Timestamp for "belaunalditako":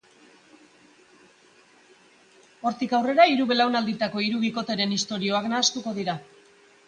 3.53-4.23